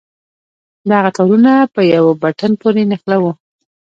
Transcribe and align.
دغه 0.89 1.09
تارونه 1.17 1.53
په 1.73 1.81
يوه 1.93 2.11
بټن 2.21 2.51
پورې 2.61 2.83
نښلوو. 2.91 3.31